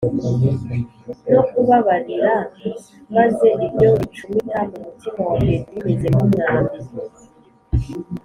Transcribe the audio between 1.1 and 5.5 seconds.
no kubabarira maze ibyo bicumita mu mutima wa